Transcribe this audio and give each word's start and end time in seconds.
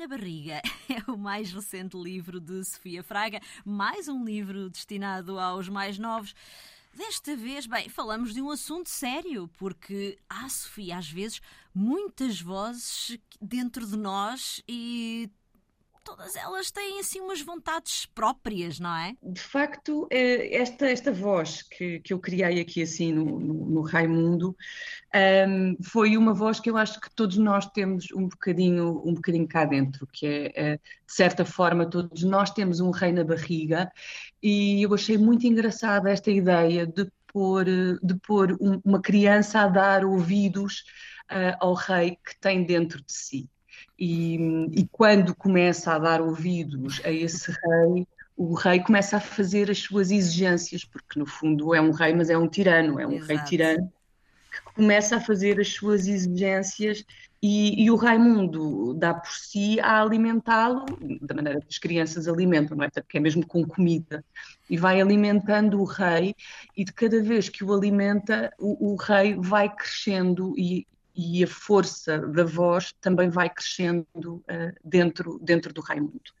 na 0.00 0.08
Barriga. 0.08 0.62
É 0.88 1.08
o 1.08 1.16
mais 1.16 1.52
recente 1.52 1.96
livro 1.96 2.40
de 2.40 2.64
Sofia 2.64 3.02
Fraga, 3.02 3.40
mais 3.64 4.08
um 4.08 4.24
livro 4.24 4.68
destinado 4.68 5.38
aos 5.38 5.68
mais 5.68 5.98
novos. 5.98 6.34
Desta 6.92 7.36
vez, 7.36 7.66
bem, 7.66 7.88
falamos 7.88 8.34
de 8.34 8.42
um 8.42 8.50
assunto 8.50 8.88
sério, 8.88 9.48
porque 9.56 10.18
há, 10.28 10.48
Sofia, 10.48 10.96
às 10.96 11.08
vezes, 11.08 11.40
muitas 11.72 12.40
vozes 12.40 13.18
dentro 13.40 13.86
de 13.86 13.96
nós 13.96 14.60
e 14.66 15.30
todas 16.10 16.34
elas 16.34 16.72
têm 16.72 16.98
assim 16.98 17.20
umas 17.20 17.40
vontades 17.40 18.04
próprias, 18.06 18.80
não 18.80 18.94
é? 18.96 19.14
De 19.22 19.40
facto, 19.40 20.08
é, 20.10 20.56
esta, 20.56 20.90
esta 20.90 21.12
voz 21.12 21.62
que, 21.62 22.00
que 22.00 22.12
eu 22.12 22.18
criei 22.18 22.60
aqui 22.60 22.82
assim 22.82 23.12
no, 23.12 23.38
no, 23.38 23.66
no 23.66 23.82
Raimundo 23.82 24.56
um, 25.14 25.76
foi 25.82 26.16
uma 26.16 26.34
voz 26.34 26.58
que 26.58 26.68
eu 26.68 26.76
acho 26.76 27.00
que 27.00 27.14
todos 27.14 27.36
nós 27.36 27.66
temos 27.66 28.06
um 28.12 28.26
bocadinho, 28.28 29.00
um 29.06 29.14
bocadinho 29.14 29.46
cá 29.46 29.64
dentro, 29.64 30.04
que 30.08 30.26
é, 30.26 30.52
é 30.54 30.76
de 30.76 30.80
certa 31.06 31.44
forma, 31.44 31.88
todos 31.88 32.24
nós 32.24 32.50
temos 32.50 32.80
um 32.80 32.90
rei 32.90 33.12
na 33.12 33.22
barriga 33.22 33.90
e 34.42 34.82
eu 34.82 34.92
achei 34.92 35.16
muito 35.16 35.46
engraçada 35.46 36.10
esta 36.10 36.30
ideia 36.30 36.86
de 36.86 37.08
pôr, 37.32 37.64
de 38.02 38.14
pôr 38.26 38.56
uma 38.84 39.00
criança 39.00 39.60
a 39.60 39.68
dar 39.68 40.04
ouvidos 40.04 40.84
uh, 41.30 41.56
ao 41.60 41.74
rei 41.74 42.16
que 42.26 42.36
tem 42.40 42.64
dentro 42.64 42.98
de 42.98 43.12
si. 43.12 43.48
E, 43.98 44.36
e 44.72 44.88
quando 44.90 45.34
começa 45.34 45.92
a 45.92 45.98
dar 45.98 46.20
ouvidos 46.20 47.00
a 47.04 47.10
esse 47.10 47.50
rei, 47.50 48.06
o 48.36 48.54
rei 48.54 48.80
começa 48.80 49.18
a 49.18 49.20
fazer 49.20 49.70
as 49.70 49.78
suas 49.78 50.10
exigências, 50.10 50.84
porque 50.84 51.18
no 51.18 51.26
fundo 51.26 51.74
é 51.74 51.80
um 51.80 51.90
rei, 51.90 52.14
mas 52.14 52.30
é 52.30 52.38
um 52.38 52.48
tirano, 52.48 52.98
é 52.98 53.06
um 53.06 53.12
Exato. 53.12 53.28
rei 53.28 53.38
tirano 53.44 53.92
que 54.50 54.74
começa 54.74 55.16
a 55.16 55.20
fazer 55.20 55.60
as 55.60 55.68
suas 55.68 56.06
exigências 56.08 57.04
e, 57.42 57.84
e 57.84 57.90
o 57.90 57.96
Raimundo 57.96 58.92
dá 58.94 59.14
por 59.14 59.30
si 59.30 59.80
a 59.80 60.02
alimentá-lo 60.02 60.84
da 61.22 61.34
maneira 61.34 61.60
que 61.60 61.68
as 61.70 61.78
crianças 61.78 62.28
alimentam, 62.28 62.76
não 62.76 62.84
é? 62.84 62.90
Porque 62.90 63.16
é 63.16 63.20
mesmo 63.20 63.46
com 63.46 63.64
comida. 63.64 64.24
E 64.68 64.76
vai 64.76 65.00
alimentando 65.00 65.80
o 65.80 65.84
rei, 65.84 66.34
e 66.76 66.84
de 66.84 66.92
cada 66.92 67.22
vez 67.22 67.48
que 67.48 67.64
o 67.64 67.72
alimenta, 67.72 68.52
o, 68.58 68.92
o 68.92 68.96
rei 68.96 69.34
vai 69.34 69.74
crescendo 69.74 70.54
e, 70.56 70.86
e 71.20 71.44
a 71.44 71.46
força 71.46 72.18
da 72.18 72.44
voz 72.44 72.94
também 73.00 73.28
vai 73.28 73.50
crescendo 73.50 74.06
uh, 74.16 74.42
dentro, 74.82 75.38
dentro 75.42 75.72
do 75.72 75.82
Raimundo. 75.82 76.32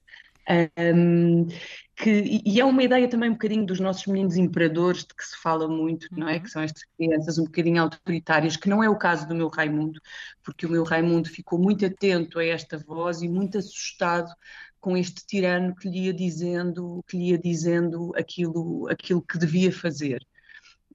Um, 0.78 1.46
que, 1.94 2.40
e 2.44 2.58
é 2.58 2.64
uma 2.64 2.82
ideia 2.82 3.06
também 3.06 3.28
um 3.28 3.34
bocadinho 3.34 3.66
dos 3.66 3.78
nossos 3.78 4.06
meninos 4.06 4.36
imperadores, 4.36 5.04
de 5.04 5.14
que 5.14 5.24
se 5.24 5.36
fala 5.36 5.68
muito, 5.68 6.08
não 6.10 6.28
é? 6.28 6.36
Uhum. 6.36 6.40
Que 6.40 6.48
são 6.48 6.62
estas 6.62 6.82
crianças 6.96 7.38
um 7.38 7.44
bocadinho 7.44 7.82
autoritárias, 7.82 8.56
que 8.56 8.68
não 8.68 8.82
é 8.82 8.88
o 8.88 8.96
caso 8.96 9.28
do 9.28 9.34
meu 9.34 9.48
Raimundo, 9.48 10.00
porque 10.42 10.64
o 10.64 10.70
meu 10.70 10.82
Raimundo 10.82 11.28
ficou 11.28 11.58
muito 11.58 11.84
atento 11.84 12.38
a 12.38 12.44
esta 12.44 12.78
voz 12.78 13.20
e 13.20 13.28
muito 13.28 13.58
assustado 13.58 14.32
com 14.80 14.96
este 14.96 15.26
tirano 15.26 15.76
que 15.76 15.88
lhe 15.90 16.06
ia 16.06 16.14
dizendo, 16.14 17.04
que 17.06 17.18
lhe 17.18 17.28
ia 17.30 17.38
dizendo 17.38 18.12
aquilo, 18.16 18.88
aquilo 18.88 19.20
que 19.20 19.36
devia 19.36 19.70
fazer. 19.70 20.26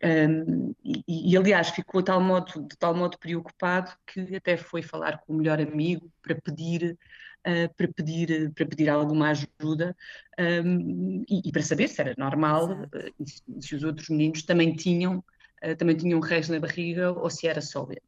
Um, 0.04 0.76
e, 0.84 1.32
e, 1.32 1.38
aliás, 1.38 1.70
ficou 1.70 2.02
de 2.02 2.08
tal, 2.08 2.20
modo, 2.20 2.68
de 2.68 2.78
tal 2.78 2.94
modo 2.94 3.18
preocupado 3.18 3.92
que 4.06 4.36
até 4.36 4.58
foi 4.58 4.82
falar 4.82 5.20
com 5.20 5.34
o 5.34 5.38
melhor 5.38 5.60
amigo 5.60 6.12
para 6.22 6.36
pedir, 6.36 6.98
uh, 7.48 7.74
para 7.76 7.88
pedir, 7.88 8.52
para 8.54 8.66
pedir 8.66 8.90
alguma 8.90 9.30
ajuda 9.30 9.96
um, 10.38 11.24
e, 11.30 11.42
e, 11.46 11.52
para 11.52 11.62
saber 11.62 11.88
se 11.88 12.02
era 12.02 12.14
normal 12.18 12.72
uh, 12.72 13.26
se, 13.26 13.42
se, 13.62 13.76
os 13.76 13.84
outros 13.84 14.10
meninos 14.10 14.44
também 14.44 14.76
tinham, 14.76 15.24
uh, 15.64 15.76
também 15.78 15.96
tinham 15.96 16.20
reis 16.20 16.50
na 16.50 16.60
barriga 16.60 17.12
ou 17.14 17.30
se 17.30 17.48
era 17.48 17.62
só 17.62 17.88
ele. 17.90 18.02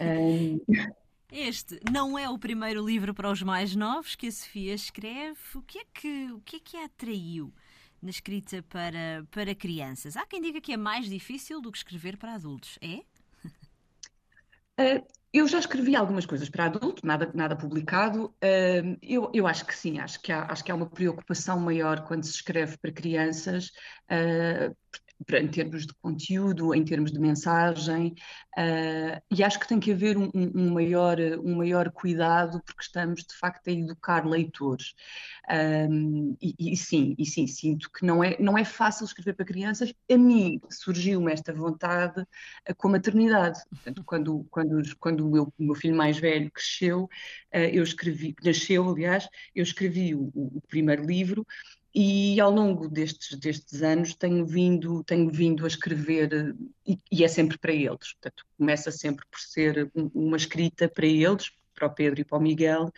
Um... 0.00 0.60
Este 1.32 1.80
não 1.90 2.16
é 2.16 2.30
o 2.30 2.38
primeiro 2.38 2.86
livro 2.86 3.12
para 3.12 3.30
os 3.30 3.42
mais 3.42 3.74
novos 3.74 4.14
que 4.14 4.28
a 4.28 4.32
Sofia 4.32 4.74
escreve. 4.74 5.38
O 5.56 5.62
que 5.62 5.80
é 5.80 5.84
que, 5.92 6.32
o 6.32 6.40
que, 6.40 6.56
é 6.56 6.60
que 6.60 6.76
a 6.76 6.84
atraiu? 6.84 7.52
Na 8.06 8.10
escrita 8.10 8.62
para, 8.68 9.26
para 9.30 9.54
crianças. 9.54 10.16
Há 10.16 10.24
quem 10.24 10.40
diga 10.40 10.60
que 10.60 10.72
é 10.72 10.76
mais 10.76 11.06
difícil 11.06 11.60
do 11.60 11.70
que 11.70 11.78
escrever 11.78 12.16
para 12.16 12.34
adultos. 12.34 12.78
É? 12.80 13.02
Uh, 14.78 15.04
eu 15.32 15.48
já 15.48 15.58
escrevi 15.58 15.96
algumas 15.96 16.24
coisas 16.24 16.48
para 16.48 16.66
adultos, 16.66 17.02
nada, 17.02 17.30
nada 17.34 17.56
publicado. 17.56 18.26
Uh, 18.26 18.96
eu, 19.02 19.30
eu 19.34 19.46
acho 19.46 19.66
que 19.66 19.74
sim, 19.74 19.98
acho 19.98 20.20
que, 20.22 20.30
há, 20.32 20.44
acho 20.50 20.64
que 20.64 20.70
há 20.70 20.74
uma 20.74 20.88
preocupação 20.88 21.58
maior 21.58 22.04
quando 22.06 22.24
se 22.24 22.30
escreve 22.30 22.78
para 22.78 22.92
crianças, 22.92 23.72
uh, 24.10 24.74
em 25.32 25.48
termos 25.48 25.86
de 25.86 25.94
conteúdo, 25.94 26.74
em 26.74 26.84
termos 26.84 27.10
de 27.10 27.18
mensagem, 27.18 28.14
uh, 28.56 29.20
e 29.30 29.42
acho 29.42 29.58
que 29.58 29.66
tem 29.66 29.80
que 29.80 29.92
haver 29.92 30.16
um, 30.16 30.30
um, 30.34 30.72
maior, 30.72 31.18
um 31.42 31.56
maior 31.56 31.90
cuidado, 31.90 32.62
porque 32.64 32.82
estamos 32.82 33.22
de 33.24 33.36
facto 33.36 33.68
a 33.68 33.72
educar 33.72 34.26
leitores. 34.26 34.94
Um, 35.50 36.36
e, 36.40 36.54
e, 36.58 36.76
sim, 36.76 37.14
e 37.18 37.24
sim, 37.24 37.46
sinto 37.46 37.90
que 37.90 38.04
não 38.04 38.22
é, 38.22 38.36
não 38.40 38.58
é 38.58 38.64
fácil 38.64 39.04
escrever 39.04 39.34
para 39.34 39.46
crianças. 39.46 39.92
A 40.10 40.16
mim 40.18 40.60
surgiu-me 40.70 41.32
esta 41.32 41.52
vontade 41.52 42.20
uh, 42.20 42.74
com 42.76 42.88
a 42.88 42.92
maternidade. 42.92 43.60
Portanto, 43.70 44.02
quando, 44.04 44.46
quando, 44.50 44.96
quando 44.98 45.26
o, 45.26 45.30
meu, 45.30 45.44
o 45.58 45.64
meu 45.64 45.74
filho 45.74 45.96
mais 45.96 46.18
velho 46.18 46.50
cresceu, 46.50 47.04
uh, 47.04 47.58
eu 47.72 47.82
escrevi, 47.82 48.34
nasceu, 48.44 48.88
aliás, 48.88 49.28
eu 49.54 49.62
escrevi 49.62 50.14
o, 50.14 50.30
o 50.34 50.60
primeiro 50.68 51.04
livro 51.04 51.46
e 51.98 52.38
ao 52.38 52.50
longo 52.50 52.90
destes, 52.90 53.38
destes 53.38 53.80
anos 53.80 54.14
tenho 54.14 54.44
vindo, 54.44 55.02
tenho 55.04 55.30
vindo 55.30 55.64
a 55.64 55.66
escrever, 55.66 56.54
e, 56.86 57.00
e 57.10 57.24
é 57.24 57.28
sempre 57.28 57.56
para 57.56 57.72
eles, 57.72 58.12
portanto, 58.12 58.44
começa 58.58 58.90
sempre 58.92 59.24
por 59.30 59.40
ser 59.40 59.90
uma 59.94 60.36
escrita 60.36 60.90
para 60.90 61.06
eles, 61.06 61.50
para 61.74 61.86
o 61.86 61.94
Pedro 61.94 62.20
e 62.20 62.24
para 62.24 62.36
o 62.36 62.42
Miguel, 62.42 62.92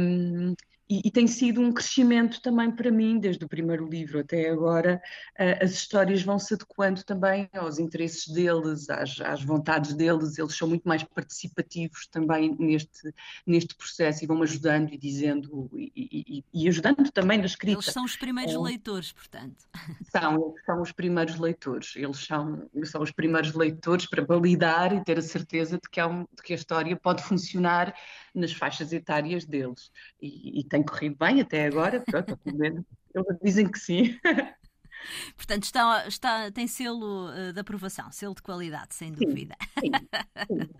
um, 0.00 0.54
e, 0.88 1.00
e, 1.04 1.10
tem 1.10 1.26
sido 1.26 1.62
um 1.62 1.72
crescimento 1.72 2.42
também 2.42 2.70
para 2.70 2.90
mim, 2.90 3.18
desde 3.18 3.42
o 3.42 3.48
primeiro 3.48 3.88
livro 3.88 4.20
até 4.20 4.50
agora. 4.50 5.00
Uh, 5.38 5.64
as 5.64 5.72
histórias 5.72 6.22
vão 6.22 6.38
se 6.38 6.52
adequando 6.52 7.02
também 7.04 7.48
aos 7.54 7.78
interesses 7.78 8.28
deles, 8.28 8.90
às, 8.90 9.18
às, 9.20 9.42
vontades 9.42 9.94
deles, 9.94 10.36
eles 10.38 10.54
são 10.54 10.68
muito 10.68 10.86
mais 10.86 11.02
participativos 11.02 12.06
também 12.08 12.54
neste, 12.58 13.14
neste 13.46 13.74
processo 13.74 14.22
e 14.24 14.26
vão 14.26 14.42
ajudando 14.42 14.92
e 14.92 14.98
dizendo 14.98 15.70
e, 15.74 15.92
e, 15.96 16.44
e, 16.52 16.68
ajudando 16.68 17.10
também 17.10 17.38
na 17.38 17.46
escrita. 17.46 17.78
Eles 17.78 17.86
são 17.86 18.04
os 18.04 18.16
primeiros 18.16 18.54
leitores, 18.54 19.10
portanto. 19.12 19.64
São, 20.10 20.54
são 20.64 20.80
os 20.80 20.92
primeiros 20.92 21.38
leitores, 21.40 21.94
eles 21.96 22.18
são, 22.18 22.68
são 22.84 23.02
os 23.02 23.10
primeiros 23.10 23.52
leitores 23.52 24.06
para 24.06 24.24
validar 24.24 24.92
e 24.92 25.02
ter 25.02 25.18
a 25.18 25.22
certeza 25.22 25.76
de 25.76 25.90
que, 25.90 26.00
um, 26.02 26.20
de 26.20 26.42
que 26.42 26.52
a 26.52 26.56
história 26.56 26.96
pode 26.96 27.22
funcionar 27.24 27.92
nas 28.34 28.52
faixas 28.52 28.92
etárias 28.92 29.44
deles. 29.44 29.90
E 30.20 30.64
tem 30.74 30.82
corrido 30.82 31.16
bem 31.16 31.40
até 31.40 31.66
agora, 31.66 32.00
pronto, 32.00 32.36
eles 32.44 33.38
dizem 33.40 33.70
que 33.70 33.78
sim. 33.78 34.18
Portanto, 35.36 35.64
está, 35.64 36.08
está, 36.08 36.50
tem 36.50 36.66
selo 36.66 37.28
uh, 37.28 37.52
de 37.52 37.60
aprovação, 37.60 38.10
selo 38.10 38.34
de 38.34 38.42
qualidade, 38.42 38.94
sem 38.94 39.12
dúvida. 39.12 39.54
Sim, 39.78 39.92
sim. 40.48 40.70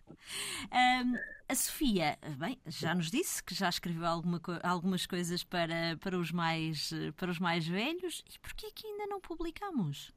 um, 0.72 1.15
a 1.49 1.55
Sofia, 1.55 2.19
bem, 2.38 2.59
já 2.66 2.93
nos 2.93 3.09
disse 3.09 3.44
que 3.44 3.55
já 3.55 3.69
escreveu 3.69 4.06
alguma, 4.06 4.41
algumas 4.65 5.06
coisas 5.06 5.44
para, 5.44 5.97
para, 6.00 6.19
os 6.19 6.32
mais, 6.32 6.91
para 7.16 7.31
os 7.31 7.38
mais 7.38 7.69
velhos. 7.69 8.25
E 8.34 8.38
porquê 8.41 8.72
que 8.75 8.87
ainda 8.87 9.06
não 9.06 9.21
publicamos? 9.21 10.11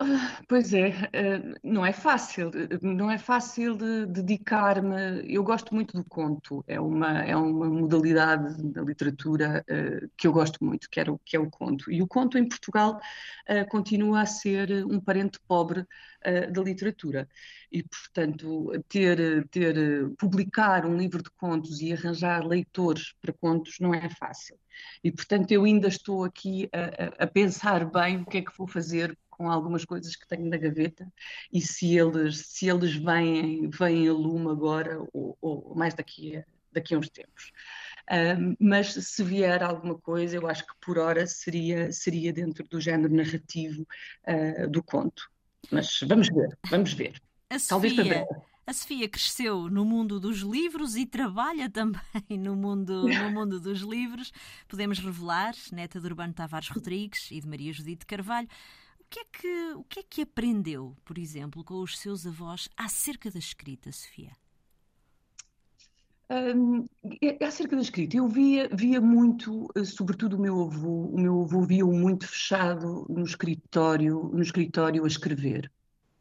Ah, 0.00 0.40
pois 0.48 0.72
é, 0.74 0.90
eh, 1.12 1.40
não 1.60 1.84
é 1.84 1.92
fácil, 1.92 2.52
não 2.80 3.10
é 3.10 3.18
fácil 3.18 3.76
de 3.76 4.06
dedicar-me. 4.06 5.24
Eu 5.26 5.42
gosto 5.42 5.74
muito 5.74 5.96
do 5.96 6.04
conto, 6.04 6.64
é 6.68 6.78
uma, 6.78 7.22
é 7.24 7.34
uma 7.34 7.68
modalidade 7.68 8.62
da 8.62 8.80
literatura 8.82 9.64
uh, 9.68 10.08
que 10.16 10.28
eu 10.28 10.32
gosto 10.32 10.64
muito, 10.64 10.88
que, 10.88 11.00
o, 11.00 11.18
que 11.18 11.36
é 11.36 11.40
o 11.40 11.50
conto. 11.50 11.90
E 11.90 12.00
o 12.00 12.06
conto 12.06 12.38
em 12.38 12.48
Portugal 12.48 13.00
continua 13.70 14.20
a 14.22 14.26
ser 14.26 14.84
um 14.86 15.00
parente 15.00 15.40
pobre 15.48 15.84
da 16.52 16.62
literatura. 16.62 17.28
E, 17.72 17.82
portanto, 17.82 18.70
ter, 18.88 19.48
ter, 19.48 20.08
publicar 20.18 20.86
um 20.86 20.96
livro 20.96 21.22
de 21.22 21.30
contos 21.30 21.80
e 21.80 21.92
arranjar 21.92 22.46
leitores 22.46 23.14
para 23.20 23.32
contos 23.32 23.76
não 23.80 23.94
é 23.94 24.08
fácil. 24.10 24.56
E, 25.02 25.10
portanto, 25.10 25.50
eu 25.52 25.64
ainda 25.64 25.88
estou 25.88 26.24
aqui 26.24 26.68
a, 26.72 27.24
a 27.24 27.26
pensar 27.26 27.84
bem 27.90 28.22
o 28.22 28.26
que 28.26 28.38
é 28.38 28.42
que 28.42 28.56
vou 28.56 28.66
fazer 28.66 29.16
com 29.38 29.48
algumas 29.48 29.84
coisas 29.84 30.16
que 30.16 30.26
tenho 30.26 30.50
na 30.50 30.56
gaveta 30.56 31.10
e 31.52 31.60
se 31.60 31.96
eles, 31.96 32.38
se 32.48 32.68
eles 32.68 32.96
vêm, 32.96 33.70
vêm 33.70 34.08
a 34.08 34.12
lume 34.12 34.50
agora 34.50 34.98
ou, 35.12 35.38
ou 35.40 35.74
mais 35.76 35.94
daqui 35.94 36.36
a, 36.36 36.44
daqui 36.72 36.94
a 36.94 36.98
uns 36.98 37.08
tempos. 37.08 37.52
Mas 38.58 38.92
se 38.92 39.22
vier 39.22 39.62
alguma 39.62 39.96
coisa, 39.96 40.36
eu 40.36 40.46
acho 40.48 40.66
que 40.66 40.74
por 40.80 40.98
hora 40.98 41.26
seria, 41.26 41.92
seria 41.92 42.32
dentro 42.32 42.66
do 42.68 42.80
género 42.80 43.14
narrativo 43.14 43.86
uh, 44.26 44.68
do 44.68 44.82
conto. 44.82 45.30
Mas 45.70 46.00
vamos 46.06 46.28
ver, 46.28 46.58
vamos 46.68 46.92
ver. 46.94 47.20
A 47.50 47.56
Talvez 47.60 47.94
Sofia, 47.94 48.26
a 48.66 48.72
Sofia 48.72 49.08
cresceu 49.08 49.68
no 49.68 49.84
mundo 49.84 50.18
dos 50.18 50.38
livros 50.38 50.96
e 50.96 51.06
trabalha 51.06 51.68
também 51.72 52.38
no 52.38 52.56
mundo, 52.56 53.08
no 53.08 53.30
mundo 53.30 53.60
dos 53.60 53.80
livros. 53.80 54.32
Podemos 54.66 54.98
revelar, 54.98 55.54
neta 55.72 56.00
de 56.00 56.06
Urbano 56.06 56.32
Tavares 56.32 56.68
Rodrigues 56.68 57.30
e 57.30 57.40
de 57.40 57.46
Maria 57.46 57.72
Judite 57.72 58.06
Carvalho 58.06 58.48
que 59.08 59.20
é 59.20 59.24
que, 59.24 59.72
o 59.74 59.84
que 59.84 60.00
é 60.00 60.02
que 60.02 60.22
aprendeu, 60.22 60.96
por 61.04 61.18
exemplo, 61.18 61.64
com 61.64 61.80
os 61.80 61.98
seus 61.98 62.26
avós 62.26 62.68
acerca 62.76 63.30
da 63.30 63.38
escrita, 63.38 63.90
Sofia? 63.90 64.32
Um, 66.30 66.84
é, 67.22 67.42
é 67.42 67.46
acerca 67.46 67.74
da 67.74 67.80
escrita, 67.80 68.18
eu 68.18 68.28
via, 68.28 68.68
via 68.70 69.00
muito, 69.00 69.66
eh, 69.74 69.84
sobretudo 69.84 70.36
o 70.36 70.40
meu 70.40 70.60
avô, 70.62 71.06
o 71.06 71.18
meu 71.18 71.42
avô 71.42 71.62
via-o 71.62 71.92
muito 71.92 72.28
fechado 72.28 73.06
no 73.08 73.24
escritório, 73.24 74.30
no 74.30 74.42
escritório 74.42 75.04
a 75.04 75.08
escrever. 75.08 75.72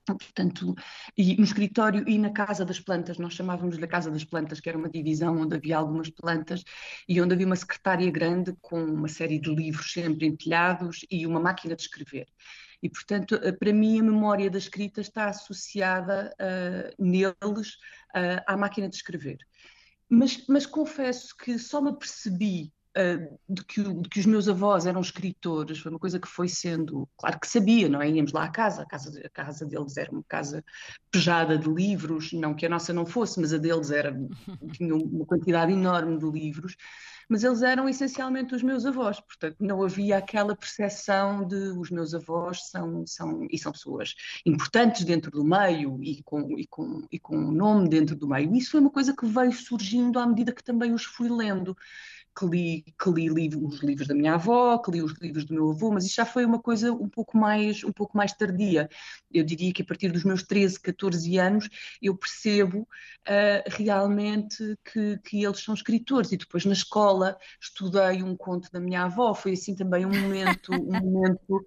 Portanto, 0.05 0.73
e 1.17 1.35
no 1.35 1.43
escritório 1.43 2.07
e 2.07 2.17
na 2.17 2.29
Casa 2.29 2.63
das 2.63 2.79
Plantas, 2.79 3.17
nós 3.17 3.33
chamávamos 3.33 3.77
da 3.77 3.87
Casa 3.87 4.09
das 4.09 4.23
Plantas, 4.23 4.61
que 4.61 4.69
era 4.69 4.77
uma 4.77 4.89
divisão 4.89 5.37
onde 5.37 5.57
havia 5.57 5.77
algumas 5.77 6.09
plantas 6.09 6.63
e 7.09 7.21
onde 7.21 7.33
havia 7.33 7.45
uma 7.45 7.57
secretária 7.57 8.09
grande 8.09 8.55
com 8.61 8.81
uma 8.81 9.09
série 9.09 9.37
de 9.37 9.53
livros 9.53 9.91
sempre 9.91 10.25
empilhados 10.25 11.05
e 11.11 11.27
uma 11.27 11.41
máquina 11.41 11.75
de 11.75 11.81
escrever. 11.81 12.27
E, 12.81 12.89
portanto, 12.89 13.35
eh, 13.35 13.51
para 13.51 13.73
mim, 13.73 13.99
a 13.99 14.03
memória 14.03 14.49
da 14.49 14.57
escrita 14.57 15.01
está 15.01 15.27
associada 15.27 16.33
uh, 16.39 17.03
neles 17.03 17.73
uh, 18.15 18.43
à 18.45 18.55
máquina 18.55 18.87
de 18.87 18.95
escrever. 18.95 19.37
Mas, 20.09 20.45
mas 20.47 20.65
confesso 20.65 21.35
que 21.35 21.57
só 21.57 21.81
me 21.81 21.97
percebi 21.97 22.71
uh, 22.97 23.39
de, 23.47 23.63
que, 23.63 23.81
de, 23.83 24.09
que, 24.09 24.19
os 24.19 24.25
meus 24.25 24.49
avós 24.49 24.85
eram 24.85 24.99
escritores, 24.99 25.79
foi 25.79 25.91
uma 25.91 25.99
coisa 25.99 26.19
que 26.19 26.27
foi 26.27 26.47
sendo, 26.47 27.07
claro 27.17 27.39
que 27.39 27.47
sabia, 27.47 27.87
não 27.87 28.01
é? 28.01 28.09
Íamos 28.09 28.31
lá 28.31 28.45
à 28.45 28.49
casa, 28.49 28.81
a 28.81 28.85
casa, 28.85 29.21
a 29.23 29.29
casa 29.29 29.65
deles 29.65 29.95
era 29.97 30.11
uma 30.11 30.23
casa 30.27 30.63
pejada 31.11 31.57
de 31.57 31.69
livros, 31.69 32.33
não 32.33 32.53
que 32.53 32.65
a 32.65 32.69
nossa 32.69 32.91
não 32.91 33.05
fosse, 33.05 33.39
mas 33.39 33.53
a 33.53 33.57
deles 33.57 33.91
era, 33.91 34.17
tinha 34.73 34.95
uma 34.95 35.25
quantidade 35.25 35.71
enorme 35.71 36.17
de 36.17 36.29
livros, 36.29 36.75
mas 37.29 37.43
eles 37.43 37.61
eram 37.61 37.89
essencialmente 37.89 38.55
os 38.55 38.63
meus 38.63 38.85
avós, 38.85 39.19
portanto 39.19 39.57
não 39.59 39.83
havia 39.83 40.17
aquela 40.17 40.55
percepção 40.55 41.45
de 41.45 41.55
os 41.77 41.91
meus 41.91 42.13
avós 42.13 42.69
são, 42.69 43.05
são 43.05 43.45
e 43.51 43.57
são 43.57 43.71
pessoas 43.71 44.15
importantes 44.45 45.03
dentro 45.03 45.29
do 45.29 45.43
meio 45.43 46.01
e 46.01 46.23
com, 46.23 46.57
e 46.57 46.65
com, 46.65 47.05
e 47.11 47.19
com 47.19 47.37
um 47.37 47.51
nome 47.51 47.89
dentro 47.89 48.15
do 48.15 48.27
meio. 48.27 48.55
Isso 48.55 48.71
foi 48.71 48.79
uma 48.79 48.89
coisa 48.89 49.15
que 49.15 49.25
veio 49.25 49.51
surgindo 49.51 50.19
à 50.19 50.25
medida 50.25 50.53
que 50.53 50.63
também 50.63 50.93
os 50.93 51.03
fui 51.03 51.29
lendo 51.29 51.75
que 52.37 52.45
li, 52.45 52.85
que 52.97 53.09
li 53.09 53.27
livro, 53.29 53.65
os 53.65 53.81
livros 53.81 54.07
da 54.07 54.13
minha 54.13 54.35
avó, 54.35 54.77
que 54.77 54.91
li 54.91 55.01
os 55.01 55.13
livros 55.19 55.45
do 55.45 55.53
meu 55.55 55.71
avô, 55.71 55.91
mas 55.91 56.05
isso 56.05 56.15
já 56.15 56.25
foi 56.25 56.45
uma 56.45 56.61
coisa 56.61 56.91
um 56.91 57.09
pouco 57.09 57.35
mais, 57.35 57.83
um 57.83 57.91
pouco 57.91 58.15
mais 58.15 58.31
tardia. 58.33 58.87
Eu 59.33 59.43
diria 59.43 59.73
que 59.73 59.81
a 59.81 59.85
partir 59.85 60.11
dos 60.11 60.23
meus 60.23 60.43
13, 60.43 60.79
14 60.79 61.37
anos 61.37 61.69
eu 62.01 62.15
percebo 62.15 62.81
uh, 62.81 62.87
realmente 63.67 64.77
que, 64.85 65.17
que 65.23 65.43
eles 65.43 65.63
são 65.63 65.73
escritores. 65.73 66.31
E 66.31 66.37
depois 66.37 66.63
na 66.65 66.73
escola 66.73 67.37
estudei 67.59 68.21
um 68.21 68.35
conto 68.35 68.71
da 68.71 68.79
minha 68.79 69.05
avó, 69.05 69.33
foi 69.33 69.53
assim 69.53 69.75
também 69.75 70.05
um 70.05 70.21
momento, 70.21 70.71
um 70.73 70.99
momento 70.99 71.65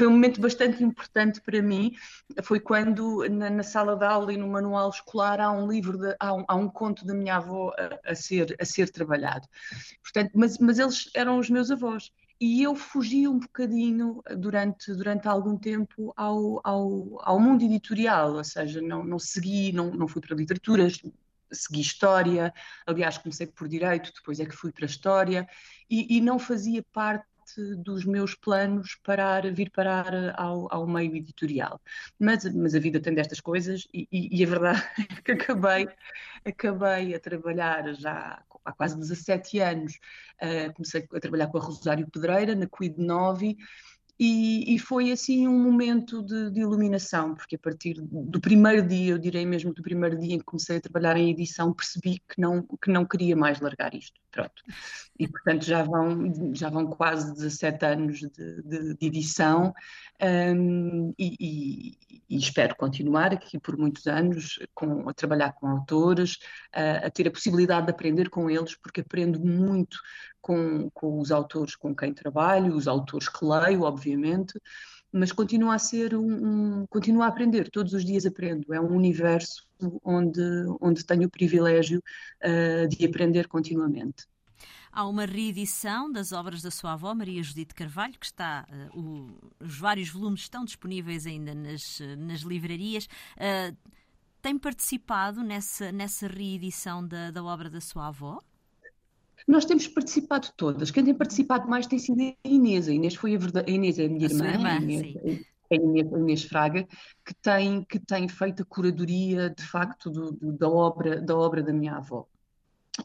foi 0.00 0.06
um 0.06 0.12
momento 0.12 0.40
bastante 0.40 0.82
importante 0.82 1.42
para 1.42 1.60
mim. 1.60 1.92
Foi 2.42 2.58
quando, 2.58 3.28
na, 3.28 3.50
na, 3.50 3.62
sala 3.62 3.94
de 3.94 4.04
aula 4.06 4.32
e 4.32 4.36
no 4.38 4.48
manual 4.48 4.88
escolar, 4.88 5.38
há 5.38 5.52
um 5.52 5.70
livro, 5.70 5.98
de, 5.98 6.16
há, 6.18 6.32
um, 6.32 6.42
há, 6.48 6.56
um, 6.56 6.70
conto 6.70 7.04
da 7.04 7.12
minha 7.12 7.36
avó 7.36 7.70
a, 7.78 8.12
a, 8.12 8.14
ser, 8.14 8.56
a 8.58 8.64
ser 8.64 8.88
trabalhado. 8.88 9.46
Portanto, 10.02 10.30
mas, 10.34 10.56
mas 10.56 10.78
eles 10.78 11.10
eram 11.14 11.38
os 11.38 11.50
meus 11.50 11.70
avós. 11.70 12.10
E 12.40 12.62
eu 12.62 12.74
fugi 12.74 13.28
um 13.28 13.38
bocadinho 13.38 14.22
durante, 14.38 14.94
durante 14.94 15.28
algum 15.28 15.58
tempo 15.58 16.14
ao, 16.16 16.62
ao, 16.64 17.18
ao 17.20 17.38
mundo 17.38 17.62
editorial, 17.62 18.36
ou 18.36 18.44
seja, 18.44 18.80
não, 18.80 19.04
não 19.04 19.18
segui, 19.18 19.70
não, 19.70 19.90
não 19.90 20.08
fui 20.08 20.22
para 20.22 20.34
literaturas, 20.34 20.98
segui 21.52 21.82
história, 21.82 22.54
aliás 22.86 23.18
comecei 23.18 23.48
por 23.48 23.68
direito, 23.68 24.10
depois 24.14 24.40
é 24.40 24.46
que 24.46 24.56
fui 24.56 24.72
para 24.72 24.86
história 24.86 25.46
e, 25.90 26.16
e 26.16 26.22
não 26.22 26.38
fazia 26.38 26.82
parte 26.90 27.26
dos 27.78 28.04
meus 28.04 28.34
planos 28.34 28.96
parar, 29.02 29.50
vir 29.52 29.70
parar 29.70 30.38
ao, 30.38 30.72
ao 30.72 30.86
meio 30.86 31.16
editorial. 31.16 31.80
Mas, 32.18 32.44
mas 32.54 32.74
a 32.74 32.78
vida 32.78 33.00
tem 33.00 33.14
destas 33.14 33.40
coisas 33.40 33.86
e, 33.92 34.08
e, 34.10 34.40
e 34.40 34.44
a 34.44 34.48
verdade 34.48 34.82
é 34.98 35.22
que 35.22 35.32
acabei, 35.32 35.88
acabei 36.44 37.14
a 37.14 37.20
trabalhar 37.20 37.94
já 37.94 38.42
há 38.64 38.72
quase 38.72 38.98
17 38.98 39.58
anos. 39.60 39.98
Uh, 40.40 40.72
comecei 40.74 41.06
a 41.12 41.20
trabalhar 41.20 41.48
com 41.48 41.58
a 41.58 41.60
Rosário 41.60 42.10
Pedreira 42.10 42.54
na 42.54 42.66
Cuid 42.66 42.98
9 42.98 43.56
e, 44.22 44.74
e, 44.74 44.78
foi 44.78 45.10
assim 45.10 45.48
um 45.48 45.58
momento 45.58 46.22
de, 46.22 46.50
de, 46.50 46.60
iluminação, 46.60 47.34
porque 47.34 47.56
a 47.56 47.58
partir 47.58 47.94
do 48.02 48.38
primeiro 48.38 48.86
dia, 48.86 49.12
eu 49.12 49.18
direi 49.18 49.46
mesmo 49.46 49.72
do 49.72 49.82
primeiro 49.82 50.18
dia 50.18 50.34
em 50.34 50.38
que 50.38 50.44
comecei 50.44 50.76
a 50.76 50.80
trabalhar 50.80 51.16
em 51.16 51.30
edição, 51.30 51.72
percebi 51.72 52.22
que 52.28 52.38
não, 52.38 52.62
que 52.62 52.90
não 52.90 53.06
queria 53.06 53.34
mais 53.34 53.60
largar 53.60 53.94
isto. 53.94 54.20
Pronto. 54.30 54.62
E 55.18 55.26
portanto 55.26 55.64
já 55.64 55.82
vão, 55.82 56.54
já 56.54 56.68
vão 56.68 56.86
quase 56.86 57.32
17 57.32 57.84
anos 57.86 58.18
de, 58.18 58.62
de, 58.62 58.94
de 58.94 59.06
edição 59.06 59.72
um, 60.22 61.14
e, 61.18 61.36
e, 61.40 61.98
e, 62.28 62.36
espero 62.36 62.76
continuar 62.76 63.32
aqui 63.32 63.58
por 63.58 63.76
muitos 63.78 64.06
anos 64.06 64.58
com, 64.74 65.08
a 65.08 65.14
trabalhar 65.14 65.52
com 65.54 65.66
autores, 65.66 66.38
a, 66.72 67.06
a 67.06 67.10
ter 67.10 67.26
a 67.26 67.30
possibilidade 67.30 67.86
de 67.86 67.92
aprender 67.92 68.28
com 68.28 68.50
eles, 68.50 68.76
porque 68.76 69.00
aprendo 69.00 69.40
muito 69.40 69.98
com, 70.40 70.90
com 70.90 71.18
os 71.18 71.30
autores 71.30 71.76
com 71.76 71.94
quem 71.94 72.12
trabalho, 72.12 72.74
os 72.74 72.88
autores 72.88 73.28
que 73.28 73.44
leio, 73.44 73.82
obviamente, 73.82 74.54
mas 75.12 75.32
continua 75.32 75.74
a 75.74 75.78
ser 75.78 76.14
um, 76.14 76.82
um 76.82 76.86
continua 76.88 77.24
a 77.24 77.28
aprender, 77.28 77.70
todos 77.70 77.92
os 77.92 78.04
dias 78.04 78.24
aprendo. 78.26 78.72
É 78.72 78.80
um 78.80 78.94
universo 78.94 79.66
onde, 80.04 80.40
onde 80.80 81.04
tenho 81.04 81.26
o 81.26 81.30
privilégio 81.30 82.02
uh, 82.44 82.88
de 82.88 83.04
aprender 83.04 83.48
continuamente. 83.48 84.26
Há 84.92 85.06
uma 85.06 85.24
reedição 85.24 86.10
das 86.10 86.32
obras 86.32 86.62
da 86.62 86.70
sua 86.70 86.94
avó, 86.94 87.14
Maria 87.14 87.42
Judite 87.42 87.74
Carvalho, 87.74 88.18
que 88.18 88.26
está. 88.26 88.66
Uh, 88.94 88.98
o, 88.98 89.64
os 89.64 89.78
vários 89.78 90.08
volumes 90.08 90.42
estão 90.42 90.64
disponíveis 90.64 91.26
ainda 91.26 91.54
nas, 91.54 92.00
nas 92.18 92.40
livrarias. 92.40 93.06
Uh, 93.36 93.76
tem 94.42 94.58
participado 94.58 95.42
nessa, 95.42 95.92
nessa 95.92 96.26
reedição 96.26 97.06
da, 97.06 97.30
da 97.30 97.44
obra 97.44 97.68
da 97.68 97.80
sua 97.80 98.08
avó? 98.08 98.40
Nós 99.46 99.64
temos 99.64 99.86
participado 99.88 100.48
todas. 100.56 100.90
Quem 100.90 101.04
tem 101.04 101.14
participado 101.14 101.68
mais 101.68 101.86
tem 101.86 101.98
sido 101.98 102.20
a 102.20 102.48
Inês. 102.48 102.88
A 102.88 102.92
Inês 102.92 103.14
foi 103.14 103.34
a, 103.34 103.38
verdade, 103.38 103.70
a 103.70 103.74
Inês 103.74 103.98
é 103.98 104.06
a 104.06 104.08
minha 104.08 104.26
a 104.26 104.30
irmã, 104.30 104.46
irmã, 104.46 104.68
a 104.68 104.76
Inês, 104.76 105.16
a 105.70 105.74
Inês, 105.74 106.12
a 106.12 106.18
Inês, 106.18 106.44
Fraga, 106.44 106.86
que 107.24 107.34
tem, 107.34 107.84
que 107.84 107.98
tem 107.98 108.28
feito 108.28 108.62
a 108.62 108.66
curadoria, 108.66 109.50
de 109.50 109.64
facto, 109.64 110.10
do, 110.10 110.32
do, 110.32 110.52
da, 110.52 110.68
obra, 110.68 111.20
da 111.20 111.36
obra 111.36 111.62
da 111.62 111.72
minha 111.72 111.96
avó. 111.96 112.26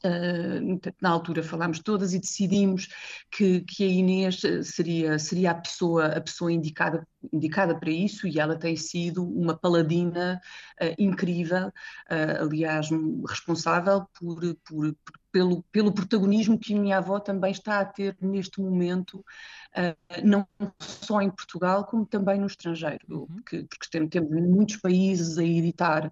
Uh, 0.04 0.82
na 1.00 1.10
altura 1.10 1.44
falámos 1.44 1.80
todas 1.80 2.14
e 2.14 2.20
decidimos 2.20 2.90
que, 3.32 3.62
que 3.62 3.84
a 3.84 3.88
Inês 3.88 4.42
seria, 4.64 5.18
seria 5.20 5.52
a 5.52 5.56
pessoa, 5.56 6.08
a 6.08 6.20
pessoa 6.20 6.52
indicada, 6.52 7.08
indicada 7.32 7.80
para 7.80 7.92
isso 7.92 8.28
e 8.28 8.40
ela 8.40 8.58
tem 8.58 8.76
sido 8.76 9.24
uma 9.24 9.56
paladina 9.56 10.42
uh, 10.82 10.96
incrível, 10.98 11.68
uh, 11.68 12.44
aliás, 12.44 12.90
responsável 13.30 14.06
por, 14.20 14.42
por, 14.66 14.94
por 14.94 15.20
pelo, 15.36 15.64
pelo 15.64 15.92
protagonismo 15.92 16.58
que 16.58 16.74
a 16.74 16.80
minha 16.80 16.98
avó 16.98 17.20
também 17.20 17.52
está 17.52 17.82
a 17.82 17.86
ter 17.86 18.16
neste 18.22 18.62
momento, 18.62 19.18
uh, 19.18 20.24
não 20.24 20.48
só 20.80 21.20
em 21.20 21.30
Portugal, 21.30 21.84
como 21.84 22.06
também 22.06 22.40
no 22.40 22.48
estrangeiro, 22.48 23.06
uhum. 23.10 23.26
porque, 23.26 23.64
porque 23.64 23.90
temos, 23.92 24.10
temos, 24.12 24.32
muitos 24.32 24.78
países 24.78 25.38
a 25.38 25.44
editar, 25.44 26.10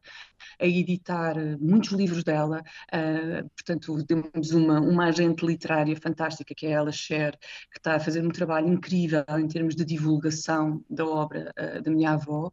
a 0.60 0.66
editar 0.66 1.36
muitos 1.58 1.92
livros 1.92 2.22
dela, 2.26 2.62
uh, 2.94 3.50
portanto 3.56 4.04
temos 4.04 4.52
uma, 4.52 4.82
uma 4.82 5.06
agente 5.06 5.46
literária 5.46 5.96
fantástica 5.96 6.54
que 6.54 6.66
é 6.66 6.76
a 6.76 6.80
Ella 6.80 6.92
Scher, 6.92 7.38
que 7.72 7.78
está 7.78 7.96
a 7.96 8.02
fazer 8.02 8.26
um 8.26 8.30
trabalho 8.30 8.68
incrível 8.68 9.24
em 9.40 9.48
termos 9.48 9.74
de 9.74 9.86
divulgação 9.86 10.84
da 10.90 11.06
obra 11.06 11.54
uh, 11.58 11.82
da 11.82 11.90
minha 11.90 12.12
avó, 12.12 12.52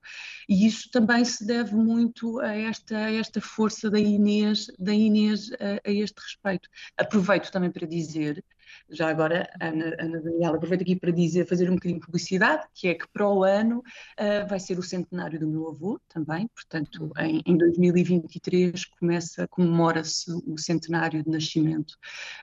e 0.49 0.69
isso 0.69 0.89
também 0.93 1.25
se 1.25 1.45
deve 1.45 1.75
muito 1.75 2.39
a 2.39 2.55
esta, 2.55 2.97
a 2.97 3.13
esta 3.13 3.41
força 3.41 3.91
da 3.91 3.99
Inês, 3.99 4.69
da 4.79 4.95
Inês 4.95 5.51
a 5.85 5.91
este 5.91 6.21
respeito. 6.21 6.60
Aproveito 6.97 7.51
também 7.51 7.71
para 7.71 7.87
dizer, 7.87 8.45
já 8.89 9.09
agora, 9.09 9.49
Ana, 9.61 9.97
Ana 9.99 10.21
Daniela, 10.21 10.57
aproveito 10.57 10.83
aqui 10.83 10.97
para 10.97 11.11
dizer, 11.11 11.47
fazer 11.47 11.71
um 11.71 11.75
bocadinho 11.75 12.01
de 12.01 12.07
publicidade, 12.07 12.67
que 12.75 12.89
é 12.89 12.95
que 12.95 13.07
para 13.09 13.29
o 13.29 13.45
ano 13.45 13.79
uh, 13.79 14.49
vai 14.49 14.61
ser 14.61 14.79
o 14.79 14.83
centenário 14.83 15.39
do 15.39 15.49
meu 15.49 15.69
avô 15.69 16.01
também, 16.09 16.49
portanto, 16.49 17.11
em, 17.19 17.43
em 17.47 17.57
2023 17.57 18.85
começa, 18.85 19.47
comemora-se 19.49 20.31
o 20.47 20.59
centenário 20.59 21.23
de 21.23 21.31
nascimento 21.31 21.97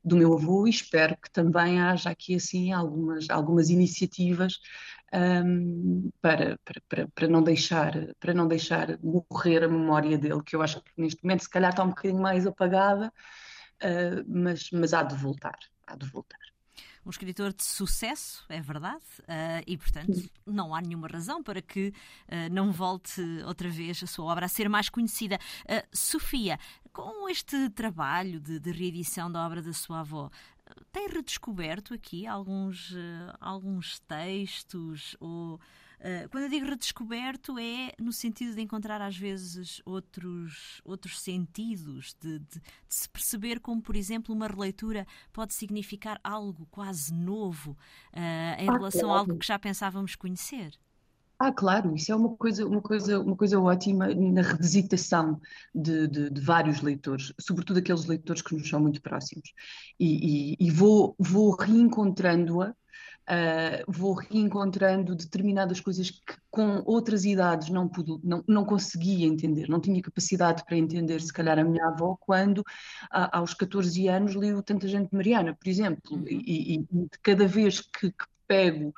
do 0.03 0.17
meu 0.17 0.33
avô 0.33 0.67
e 0.67 0.69
espero 0.69 1.17
que 1.17 1.31
também 1.31 1.79
haja 1.79 2.09
aqui 2.09 2.35
assim 2.35 2.71
algumas, 2.71 3.29
algumas 3.29 3.69
iniciativas 3.69 4.59
um, 5.13 6.09
para, 6.21 6.59
para, 6.87 7.07
para, 7.07 7.27
não 7.27 7.41
deixar, 7.41 7.93
para 8.19 8.33
não 8.33 8.47
deixar 8.47 8.97
morrer 9.01 9.63
a 9.63 9.67
memória 9.67 10.17
dele, 10.17 10.43
que 10.43 10.55
eu 10.55 10.61
acho 10.61 10.81
que 10.81 10.91
neste 10.97 11.23
momento 11.23 11.43
se 11.43 11.49
calhar 11.49 11.71
está 11.71 11.83
um 11.83 11.89
bocadinho 11.89 12.21
mais 12.21 12.45
apagada, 12.45 13.11
uh, 13.83 14.23
mas, 14.27 14.69
mas 14.71 14.93
há 14.93 15.03
de 15.03 15.15
voltar, 15.15 15.57
há 15.85 15.95
de 15.95 16.05
voltar 16.07 16.37
um 17.05 17.09
escritor 17.09 17.53
de 17.53 17.63
sucesso, 17.63 18.43
é 18.49 18.59
verdade, 18.59 19.05
uh, 19.21 19.63
e 19.65 19.77
portanto 19.77 20.29
não 20.45 20.75
há 20.75 20.81
nenhuma 20.81 21.07
razão 21.07 21.41
para 21.41 21.61
que 21.61 21.93
uh, 22.27 22.51
não 22.51 22.69
volte 22.69 23.21
outra 23.45 23.69
vez 23.69 24.03
a 24.03 24.05
sua 24.05 24.25
obra 24.25 24.45
a 24.45 24.49
ser 24.49 24.67
mais 24.67 24.89
conhecida. 24.89 25.39
Sofia, 25.93 26.59
com 26.91 27.29
este 27.29 27.69
trabalho 27.69 28.41
de, 28.41 28.59
de, 28.59 28.71
reedição 28.71 29.31
da 29.31 29.45
obra 29.45 29.61
da 29.61 29.71
sua 29.71 30.01
avó, 30.01 30.29
tem 30.91 31.07
redescoberto 31.07 31.93
aqui 31.93 32.27
alguns, 32.27 32.93
alguns 33.39 34.01
textos 34.01 35.15
ou 35.17 35.61
Uh, 35.99 36.29
quando 36.29 36.43
eu 36.43 36.49
digo 36.49 36.67
redescoberto, 36.67 37.57
é 37.57 37.91
no 37.99 38.13
sentido 38.13 38.53
de 38.53 38.61
encontrar 38.61 39.01
às 39.01 39.17
vezes 39.17 39.81
outros, 39.83 40.79
outros 40.85 41.19
sentidos, 41.19 42.15
de, 42.21 42.39
de, 42.39 42.59
de 42.59 42.61
se 42.87 43.09
perceber 43.09 43.59
como, 43.59 43.81
por 43.81 43.95
exemplo, 43.95 44.33
uma 44.33 44.47
releitura 44.47 45.07
pode 45.33 45.53
significar 45.53 46.19
algo 46.23 46.67
quase 46.69 47.13
novo 47.13 47.71
uh, 48.13 48.61
em 48.61 48.69
ah, 48.69 48.73
relação 48.73 49.01
claro. 49.01 49.15
a 49.15 49.19
algo 49.19 49.37
que 49.37 49.47
já 49.47 49.57
pensávamos 49.57 50.15
conhecer. 50.15 50.77
Ah, 51.39 51.51
claro, 51.51 51.95
isso 51.95 52.11
é 52.11 52.15
uma 52.15 52.35
coisa, 52.35 52.65
uma 52.65 52.81
coisa, 52.81 53.19
uma 53.19 53.35
coisa 53.35 53.59
ótima 53.59 54.07
na 54.07 54.41
revisitação 54.41 55.39
de, 55.73 56.07
de, 56.07 56.29
de 56.31 56.41
vários 56.41 56.81
leitores, 56.81 57.31
sobretudo 57.39 57.77
aqueles 57.77 58.05
leitores 58.05 58.41
que 58.41 58.55
nos 58.55 58.67
são 58.67 58.79
muito 58.79 58.99
próximos. 59.01 59.53
E, 59.99 60.55
e, 60.55 60.67
e 60.67 60.71
vou, 60.71 61.15
vou 61.19 61.55
reencontrando-a, 61.55 62.75
uh, 63.29 63.83
vou 63.87 64.13
reencontrando 64.13 65.15
determinadas 65.15 65.79
coisas 65.79 66.09
que 66.09 66.35
com 66.49 66.81
outras 66.85 67.25
idades 67.25 67.69
não, 67.69 67.87
pude, 67.87 68.19
não, 68.23 68.43
não 68.47 68.65
conseguia 68.65 69.27
entender, 69.27 69.69
não 69.69 69.79
tinha 69.79 70.01
capacidade 70.01 70.63
para 70.65 70.77
entender, 70.77 71.21
se 71.21 71.31
calhar, 71.31 71.59
a 71.59 71.63
minha 71.63 71.85
avó, 71.87 72.17
quando 72.19 72.63
aos 73.11 73.53
14 73.53 74.07
anos 74.07 74.33
li 74.33 74.53
o 74.53 74.63
Tanta 74.63 74.87
Gente 74.87 75.13
Mariana, 75.13 75.53
por 75.53 75.67
exemplo, 75.69 76.17
uhum. 76.17 76.25
e, 76.27 76.75
e 76.75 76.87
cada 77.21 77.47
vez 77.47 77.81
que, 77.81 78.11
que 78.11 78.25
pego 78.47 78.93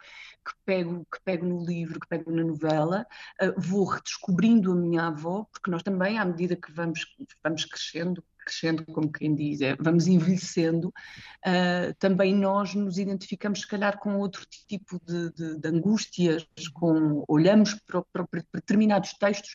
que 0.49 0.53
pego, 0.65 1.05
que 1.11 1.21
pego 1.23 1.45
no 1.45 1.63
livro, 1.63 1.99
que 1.99 2.07
pego 2.07 2.31
na 2.31 2.43
novela, 2.43 3.05
uh, 3.41 3.59
vou 3.59 3.85
redescobrindo 3.85 4.71
a 4.71 4.75
minha 4.75 5.07
avó, 5.07 5.45
porque 5.51 5.69
nós 5.69 5.83
também, 5.83 6.17
à 6.17 6.25
medida 6.25 6.55
que 6.55 6.71
vamos, 6.71 7.05
vamos 7.43 7.65
crescendo, 7.65 8.23
crescendo, 8.49 8.85
como 8.85 9.11
quem 9.11 9.35
diz, 9.35 9.61
é, 9.61 9.75
vamos 9.79 10.07
envelhecendo, 10.07 10.87
uh, 10.89 11.93
também 11.99 12.33
nós 12.33 12.73
nos 12.73 12.97
identificamos, 12.97 13.61
se 13.61 13.67
calhar, 13.67 13.99
com 13.99 14.17
outro 14.17 14.45
tipo 14.67 14.99
de, 15.05 15.31
de, 15.33 15.59
de 15.59 15.67
angústias, 15.67 16.47
com, 16.73 17.23
olhamos 17.27 17.75
para, 17.85 18.01
para, 18.11 18.27
para, 18.27 18.43
determinados 18.53 19.13
textos 19.13 19.53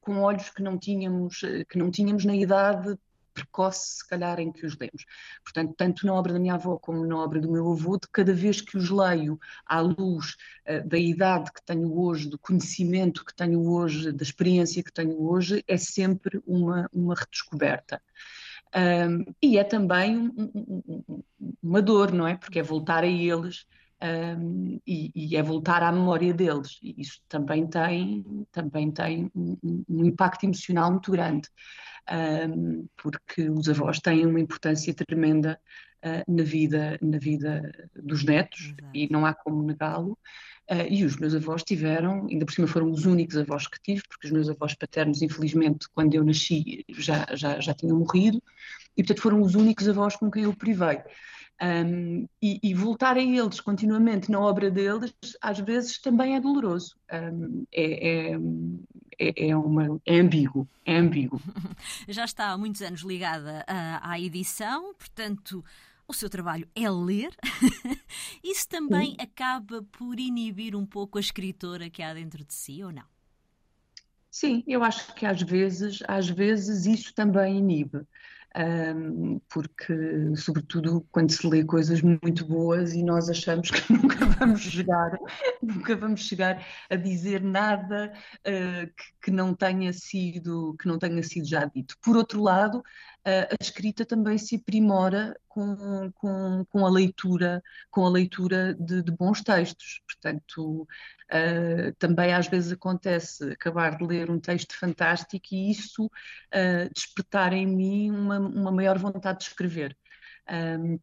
com 0.00 0.20
olhos 0.20 0.50
que 0.50 0.62
não 0.62 0.78
tínhamos, 0.78 1.40
que 1.68 1.76
não 1.76 1.90
tínhamos 1.90 2.24
na 2.24 2.36
idade 2.36 2.96
precoce, 3.36 3.98
se 3.98 4.08
calhar, 4.08 4.40
em 4.40 4.50
que 4.50 4.64
os 4.64 4.76
lemos. 4.78 5.04
Portanto, 5.44 5.74
tanto 5.76 6.06
na 6.06 6.14
obra 6.14 6.32
da 6.32 6.38
minha 6.38 6.54
avó 6.54 6.78
como 6.78 7.06
na 7.06 7.16
obra 7.16 7.40
do 7.40 7.52
meu 7.52 7.70
avô, 7.70 7.98
de 7.98 8.08
cada 8.10 8.32
vez 8.32 8.60
que 8.60 8.76
os 8.76 8.90
leio 8.90 9.38
à 9.66 9.80
luz 9.80 10.36
uh, 10.66 10.88
da 10.88 10.98
idade 10.98 11.52
que 11.52 11.64
tenho 11.64 11.96
hoje, 11.98 12.28
do 12.28 12.38
conhecimento 12.38 13.24
que 13.24 13.34
tenho 13.34 13.68
hoje, 13.70 14.12
da 14.12 14.22
experiência 14.22 14.82
que 14.82 14.92
tenho 14.92 15.20
hoje, 15.22 15.62
é 15.68 15.76
sempre 15.76 16.40
uma, 16.46 16.88
uma 16.92 17.14
redescoberta. 17.14 18.00
Um, 18.74 19.24
e 19.42 19.58
é 19.58 19.64
também 19.64 20.18
um, 20.18 20.32
um, 20.36 21.22
uma 21.62 21.80
dor, 21.80 22.12
não 22.12 22.26
é? 22.26 22.36
Porque 22.36 22.58
é 22.58 22.62
voltar 22.62 23.04
a 23.04 23.06
eles. 23.06 23.66
Um, 24.02 24.78
e, 24.86 25.10
e, 25.14 25.36
é 25.36 25.42
voltar 25.42 25.82
à 25.82 25.90
memória 25.90 26.34
deles. 26.34 26.78
E 26.82 26.94
isso 26.98 27.18
também 27.28 27.66
tem, 27.66 28.46
também 28.52 28.90
tem 28.90 29.30
um, 29.34 29.84
um 29.88 30.04
impacto 30.04 30.44
emocional 30.44 30.90
muito 30.90 31.10
grande 31.10 31.48
um, 32.10 32.88
porque 32.96 33.48
os 33.48 33.68
avós 33.68 33.98
têm 34.00 34.26
uma 34.26 34.40
importância 34.40 34.94
tremenda 34.94 35.58
uh, 36.04 36.32
na, 36.32 36.42
vida, 36.42 36.98
na 37.02 37.18
vida 37.18 37.72
dos 37.94 38.24
netos 38.24 38.60
Exato. 38.60 38.90
e 38.94 39.08
não 39.10 39.26
há 39.26 39.34
como 39.34 39.62
negá-lo. 39.62 40.18
Uh, 40.70 40.86
e 40.90 41.04
os 41.04 41.16
meus 41.16 41.34
avós 41.34 41.62
tiveram, 41.62 42.26
ainda 42.28 42.44
por 42.44 42.52
cima 42.52 42.66
foram 42.66 42.90
os 42.90 43.06
únicos 43.06 43.36
avós 43.36 43.68
que 43.68 43.80
tive, 43.80 44.02
porque 44.08 44.26
os 44.26 44.32
meus 44.32 44.48
avós 44.48 44.74
paternos, 44.74 45.22
infelizmente, 45.22 45.86
quando 45.94 46.14
eu 46.14 46.24
nasci, 46.24 46.84
já, 46.88 47.24
já, 47.34 47.60
já 47.60 47.72
tinham 47.72 47.98
morrido, 47.98 48.42
e 48.96 49.02
portanto 49.02 49.22
foram 49.22 49.40
os 49.40 49.54
únicos 49.54 49.88
avós 49.88 50.16
com 50.16 50.30
quem 50.30 50.44
eu 50.44 50.56
privei. 50.56 50.98
Um, 51.62 52.28
e, 52.42 52.60
e, 52.62 52.74
voltar 52.74 53.16
a 53.16 53.22
eles 53.22 53.60
continuamente 53.60 54.30
na 54.30 54.38
obra 54.38 54.70
deles, 54.70 55.14
às 55.40 55.58
vezes 55.58 55.98
também 55.98 56.36
é 56.36 56.40
doloroso. 56.40 56.96
Um, 57.10 57.64
é, 57.72 58.32
é, 58.32 58.38
é, 59.18 59.48
é, 59.48 59.56
uma, 59.56 60.00
é 60.04 60.18
ambíguo, 60.18 60.68
é 60.84 60.96
ambíguo. 60.96 61.40
Já 62.08 62.26
está 62.26 62.50
há 62.50 62.58
muitos 62.58 62.82
anos 62.82 63.00
ligada 63.00 63.64
à, 63.66 64.10
à 64.12 64.20
edição, 64.20 64.92
portanto, 64.94 65.64
o 66.06 66.12
seu 66.12 66.28
trabalho 66.28 66.68
é 66.74 66.90
ler. 66.90 67.34
Isso 68.44 68.68
também 68.68 69.12
Sim. 69.12 69.16
acaba 69.18 69.82
por 69.82 70.20
inibir 70.20 70.76
um 70.76 70.84
pouco 70.84 71.16
a 71.16 71.20
escritora 71.20 71.88
que 71.88 72.02
há 72.02 72.12
dentro 72.12 72.44
de 72.44 72.52
si, 72.52 72.84
ou 72.84 72.92
não? 72.92 73.04
Sim, 74.30 74.62
eu 74.66 74.84
acho 74.84 75.14
que 75.14 75.24
às 75.24 75.40
vezes, 75.40 76.02
às 76.06 76.28
vezes 76.28 76.84
isso 76.84 77.14
também 77.14 77.56
inibe 77.56 78.06
um, 78.56 79.38
porque, 79.50 79.94
sobretudo, 80.34 81.06
quando 81.12 81.30
se 81.30 81.46
lê 81.46 81.62
coisas 81.62 82.00
muito 82.00 82.46
boas 82.46 82.94
e 82.94 83.02
nós 83.02 83.28
achamos 83.28 83.70
que 83.70 83.80
nunca 83.92 84.24
vamos 84.24 84.62
chegar, 84.62 85.18
nunca 85.62 85.94
vamos 85.94 86.20
chegar 86.20 86.64
a 86.88 86.96
dizer 86.96 87.42
nada 87.42 88.12
uh, 88.38 88.86
que, 88.86 89.04
que, 89.24 89.30
não 89.30 89.54
tenha 89.54 89.92
sido, 89.92 90.74
que 90.80 90.88
não 90.88 90.98
tenha 90.98 91.22
sido 91.22 91.46
já 91.46 91.66
dito. 91.66 91.96
Por 92.00 92.16
outro 92.16 92.42
lado, 92.42 92.82
a 93.26 93.56
escrita 93.60 94.04
também 94.04 94.38
se 94.38 94.56
aprimora 94.56 95.36
com, 95.48 96.12
com, 96.14 96.64
com 96.70 96.86
a 96.86 96.90
leitura, 96.90 97.62
com 97.90 98.06
a 98.06 98.08
leitura 98.08 98.74
de, 98.74 99.02
de 99.02 99.10
bons 99.10 99.42
textos. 99.42 100.00
Portanto, 100.06 100.86
Uh, 101.26 101.92
também 101.98 102.32
às 102.32 102.46
vezes 102.46 102.70
acontece 102.70 103.50
acabar 103.50 103.98
de 103.98 104.04
ler 104.04 104.30
um 104.30 104.38
texto 104.38 104.78
fantástico 104.78 105.46
e 105.50 105.72
isso 105.72 106.06
uh, 106.06 106.88
despertar 106.94 107.52
em 107.52 107.66
mim 107.66 108.12
uma, 108.12 108.38
uma, 108.38 108.70
maior 108.70 108.96
vontade 108.96 109.40
de 109.40 109.46
escrever. 109.46 109.96
Um, 110.48 111.00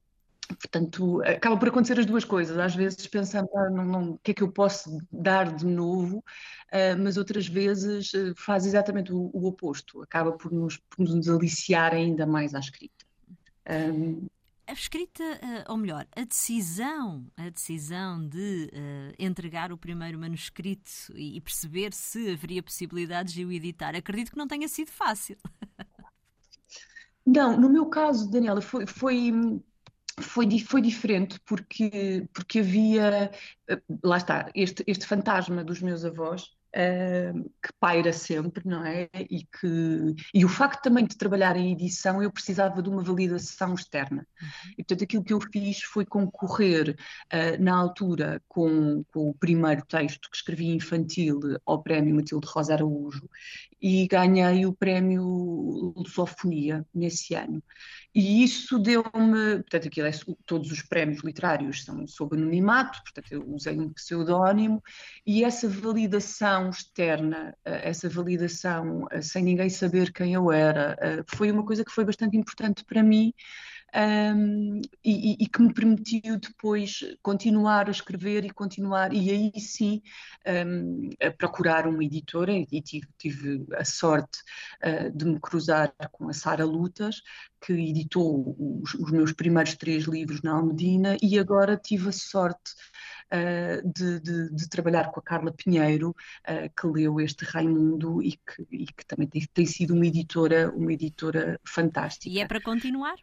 portanto, 0.56 1.22
acaba 1.24 1.58
por 1.58 1.68
acontecer 1.68 2.00
as 2.00 2.06
duas 2.06 2.24
coisas. 2.24 2.58
Às 2.58 2.76
vezes 2.76 3.06
pensando, 3.08 3.50
ah, 3.56 3.70
não, 3.70 3.86
não, 3.86 4.12
o 4.12 4.20
que 4.20 4.32
é 4.32 4.34
que 4.34 4.44
eu 4.44 4.52
posso 4.52 4.98
dar 5.12 5.54
de 5.54 5.66
novo, 5.66 6.18
uh, 6.18 7.02
mas 7.02 7.18
outras 7.18 7.48
vezes 7.48 8.12
faz 8.36 8.66
exatamente 8.66 9.12
o, 9.14 9.30
o, 9.34 9.48
oposto, 9.48 10.02
acaba 10.02 10.32
por 10.32 10.52
nos, 10.52 10.78
por 10.78 11.06
nos 11.06 11.30
aliciar 11.30 11.94
ainda 11.94 12.26
mais 12.26 12.54
à 12.54 12.60
escrita. 12.60 13.06
Um, 13.70 14.28
a 14.66 14.72
escrita, 14.72 15.24
eh, 15.24 15.66
ou 15.68 15.76
melhor, 15.76 16.08
a 16.16 16.24
decisão, 16.24 17.28
a 17.36 17.50
decisão 17.50 18.26
de 18.26 18.72
uh, 18.72 19.14
entregar 19.20 19.74
o 19.74 19.78
primeiro 19.78 20.18
manuscrito 20.18 20.90
e 21.16 21.40
perceber 21.42 21.94
se 21.94 22.32
haveria 22.32 22.64
possibilidades 22.64 23.34
de 23.34 23.44
o 23.44 23.52
editar, 23.52 23.94
acredito 23.94 24.32
que 24.32 24.38
não 24.38 24.48
tenha 24.48 24.68
sido 24.70 24.90
fácil. 24.90 25.38
Não, 27.26 27.58
no 27.58 27.70
meu 27.70 27.86
caso, 27.86 28.30
Daniela, 28.30 28.62
foi, 28.62 28.86
foi, 28.86 29.32
foi, 30.20 30.60
foi 30.60 30.82
diferente 30.82 31.40
porque, 31.46 32.28
porque 32.34 32.60
havia, 32.60 33.32
eh, 33.70 33.82
lá 34.04 34.18
está, 34.18 34.52
este, 34.56 34.84
este 34.88 35.06
fantasma 35.08 35.64
dos 35.64 35.82
meus 35.82 36.06
avós 36.06 36.56
uh, 36.76 37.44
que 37.62 37.74
paira 37.80 38.12
sempre, 38.12 38.68
não 38.68 38.86
é? 38.86 39.10
E, 39.30 39.44
que, 39.44 40.16
e 40.34 40.44
o 40.44 40.50
facto 40.50 40.84
também 40.84 41.06
de 41.06 41.16
trabalhar 41.16 41.56
em 41.56 41.72
edição, 41.72 42.22
eu 42.22 42.32
precisava 42.32 42.82
de 42.82 42.90
uma 42.90 43.04
validação 43.04 43.74
externa. 43.74 44.28
Uhum. 44.42 44.48
E 44.72 44.84
portanto, 44.84 45.04
aquilo 45.04 45.24
que 45.24 45.34
eu 45.34 45.40
fiz 45.42 45.82
foi 45.84 46.06
concorrer 46.06 46.96
uh, 47.32 47.62
na 47.62 47.76
altura 47.76 48.42
com, 48.48 49.04
com, 49.12 49.30
o 49.30 49.34
primeiro 49.34 49.86
texto 49.86 50.30
que 50.30 50.38
escrevi 50.38 50.68
infantil 50.68 51.40
ao 51.66 51.82
prémio 51.82 52.16
Matilde 52.16 52.48
Rosa 52.48 52.74
Araújo 52.74 53.30
e 53.82 54.08
ganhei 54.08 54.66
o 54.66 54.74
prémio 54.74 55.94
Lusofonia 55.96 56.86
nesse 56.94 57.36
ano. 57.36 57.62
E 58.16 58.44
isso 58.44 58.78
deu-me, 58.78 59.56
portanto, 59.58 59.88
aquilo 59.88 60.08
é, 60.08 60.12
todos 60.46 60.72
os 60.72 60.84
prémios 60.84 61.24
literários 61.24 61.84
são 61.84 62.06
sob 62.08 62.38
anonimato, 62.38 63.02
portanto, 63.02 63.32
eu 63.32 63.44
usei 63.50 63.78
um 63.80 63.90
pseudónimo, 63.90 64.82
e 65.26 65.44
essa 65.44 65.68
validação 65.68 66.63
externa, 66.70 67.56
eh, 67.66 67.90
essa 67.90 68.10
validação 68.10 69.08
eh, 69.12 69.22
sem 69.22 69.44
ninguém 69.44 69.70
saber 69.70 70.12
quem 70.12 70.34
eu 70.34 70.52
era, 70.52 70.98
eh, 71.00 71.24
foi 71.28 71.52
uma 71.52 71.66
coisa 71.66 71.84
que 71.84 71.92
foi 71.92 72.06
bastante 72.06 72.38
importante 72.38 72.84
para 72.86 73.04
mim 73.04 73.34
um, 73.96 74.82
e, 75.04 75.44
e, 75.44 75.48
que 75.48 75.62
me 75.62 75.74
permitiu 75.74 76.40
depois 76.40 77.00
continuar 77.22 77.88
a 77.88 77.92
escrever 77.92 78.44
e 78.44 78.50
continuar, 78.50 79.14
e 79.14 79.30
aí 79.30 79.62
sim 79.62 80.02
um, 80.48 81.10
a 81.22 81.30
procurar 81.32 81.88
uma 81.88 82.04
editora, 82.04 82.52
e 82.54 82.82
tive, 82.82 83.08
tive 83.18 83.66
a 83.76 83.86
sorte 83.86 84.40
uh, 84.84 85.16
de 85.16 85.26
me 85.26 85.40
cruzar 85.40 85.94
com 86.12 86.28
a 86.28 86.34
Sara 86.34 86.66
Lutas, 86.66 87.22
que 87.62 87.74
editou 87.74 88.56
os, 88.60 88.96
os, 88.96 89.12
meus 89.12 89.32
primeiros 89.32 89.76
três 89.76 90.06
livros 90.06 90.42
na 90.42 90.54
Almedina, 90.54 91.16
e 91.22 91.38
agora 91.38 91.78
tive 91.78 92.10
a 92.10 92.14
sorte 92.14 92.74
de, 93.84 94.20
de, 94.20 94.50
de, 94.52 94.70
trabalhar 94.70 95.12
com 95.12 95.20
a 95.20 95.24
Carla 95.24 95.52
Pinheiro, 95.52 96.10
uh, 96.10 96.70
que 96.76 96.88
leu 96.88 97.20
este 97.20 97.46
Raimundo 97.46 98.22
e 98.22 98.34
que, 98.34 98.68
e 98.72 98.86
que 98.86 99.06
também 99.06 99.28
tem, 99.28 99.46
tem 99.54 99.66
sido 99.66 99.94
uma 99.94 100.06
editora, 100.06 100.72
uma 100.76 100.94
editora 100.94 101.60
fantástica. 101.66 102.34
E 102.34 102.40
é 102.40 102.48
para 102.48 102.62
continuar? 102.62 103.16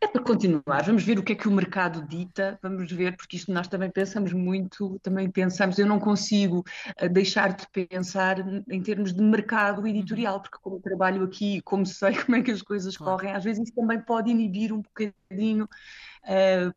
É 0.00 0.06
para 0.08 0.22
continuar, 0.22 0.82
vamos 0.82 1.04
ver 1.04 1.18
o 1.18 1.22
que 1.22 1.32
é 1.32 1.36
que 1.36 1.46
o 1.46 1.50
mercado 1.50 2.06
dita, 2.06 2.58
vamos 2.60 2.90
ver, 2.90 3.16
porque 3.16 3.36
isto 3.36 3.52
nós 3.52 3.68
também 3.68 3.88
pensamos 3.88 4.32
muito, 4.32 4.98
também 5.00 5.30
pensamos, 5.30 5.78
eu 5.78 5.86
não 5.86 6.00
consigo 6.00 6.64
eh, 6.96 7.08
deixar 7.08 7.54
de 7.54 7.64
pensar 7.68 8.36
em 8.68 8.82
termos 8.82 9.14
de 9.14 9.22
mercado 9.22 9.86
editorial, 9.86 10.40
porque 10.40 10.58
como 10.60 10.80
trabalho 10.80 11.22
aqui, 11.22 11.62
como 11.62 11.86
sei 11.86 12.12
como 12.22 12.36
é 12.36 12.42
que 12.42 12.50
as 12.50 12.62
coisas 12.62 12.96
correm, 12.96 13.32
às 13.32 13.44
vezes 13.44 13.62
isso 13.62 13.74
também 13.74 14.00
pode 14.00 14.30
inibir 14.30 14.72
um 14.72 14.82
bocadinho 14.82 15.68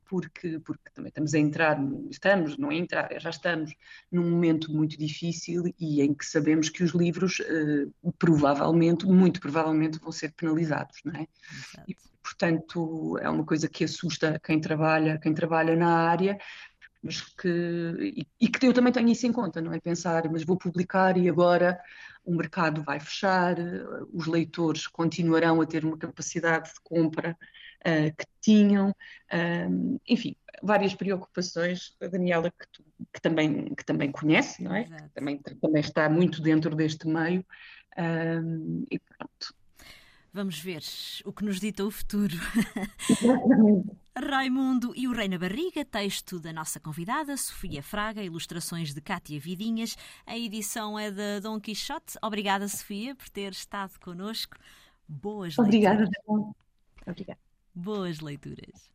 porque, 0.05 0.59
porque 0.59 0.89
também 0.93 1.09
estamos 1.09 1.33
a 1.33 1.39
entrar, 1.39 1.79
estamos, 2.09 2.57
não 2.57 2.71
é 2.71 2.75
entrar, 2.75 3.09
já 3.19 3.29
estamos 3.29 3.73
num 4.11 4.29
momento 4.29 4.71
muito 4.71 4.97
difícil 4.97 5.73
e 5.79 6.01
em 6.01 6.13
que 6.13 6.25
sabemos 6.25 6.69
que 6.69 6.83
os 6.83 6.91
livros 6.91 7.39
uh, 7.39 8.11
provavelmente, 8.19 9.05
muito 9.05 9.39
provavelmente, 9.39 9.99
vão 9.99 10.11
ser 10.11 10.33
penalizados, 10.33 10.99
não 11.05 11.13
é? 11.13 11.27
E, 11.87 11.95
portanto, 12.21 13.17
é 13.19 13.29
uma 13.29 13.45
coisa 13.45 13.69
que 13.69 13.85
assusta 13.85 14.39
quem 14.43 14.59
trabalha, 14.59 15.17
quem 15.17 15.33
trabalha 15.33 15.75
na 15.75 16.09
área, 16.09 16.37
mas 17.01 17.21
que, 17.21 17.47
e, 17.99 18.27
e, 18.39 18.49
que 18.49 18.67
eu 18.67 18.73
também 18.73 18.91
tenho 18.91 19.07
isso 19.09 19.25
em 19.25 19.31
conta, 19.31 19.61
não 19.61 19.71
é? 19.71 19.79
Pensar, 19.79 20.29
mas 20.29 20.43
vou 20.43 20.57
publicar 20.57 21.15
e 21.17 21.29
agora 21.29 21.79
o 22.25 22.35
mercado 22.35 22.83
vai 22.83 22.99
fechar, 22.99 23.55
os 24.11 24.27
leitores 24.27 24.87
continuarão 24.87 25.61
a 25.61 25.65
ter 25.65 25.85
uma 25.85 25.97
capacidade 25.97 26.73
de 26.73 26.81
compra 26.83 27.37
uh, 27.85 28.15
que 28.15 28.25
tinham, 28.41 28.89
uh, 28.89 30.01
enfim, 30.07 30.35
várias 30.61 30.95
preocupações, 30.95 31.95
a 32.01 32.07
Daniela, 32.07 32.51
que, 32.51 32.67
tu, 32.71 32.83
que, 33.13 33.21
também, 33.21 33.73
que 33.75 33.85
também 33.85 34.11
conhece, 34.11 34.63
não 34.63 34.75
é? 34.75 34.85
Que 34.85 35.09
também, 35.13 35.37
também 35.39 35.81
está 35.81 36.09
muito 36.09 36.41
dentro 36.41 36.75
deste 36.75 37.07
meio, 37.07 37.41
uh, 37.97 38.85
e 38.89 38.99
pronto. 38.99 39.55
Vamos 40.33 40.59
ver 40.59 40.83
o 41.25 41.33
que 41.33 41.43
nos 41.43 41.59
dita 41.59 41.83
o 41.83 41.89
futuro. 41.89 42.35
Raimundo 44.15 44.93
e 44.95 45.07
o 45.07 45.11
Rei 45.11 45.27
na 45.27 45.37
Barriga, 45.37 45.85
texto 45.85 46.39
da 46.39 46.53
nossa 46.53 46.79
convidada, 46.79 47.35
Sofia 47.37 47.81
Fraga, 47.81 48.21
ilustrações 48.21 48.93
de 48.93 49.01
Cátia 49.01 49.39
Vidinhas. 49.39 49.95
A 50.25 50.37
edição 50.37 50.97
é 50.97 51.09
da 51.09 51.39
Dom 51.39 51.59
Quixote. 51.59 52.17
Obrigada, 52.21 52.67
Sofia, 52.67 53.15
por 53.15 53.29
ter 53.29 53.51
estado 53.51 53.99
connosco. 53.99 54.57
Boas 55.07 55.57
Obrigada. 55.57 56.07
Obrigada. 57.05 57.46
Boas 57.85 58.21
leituras. 58.21 58.89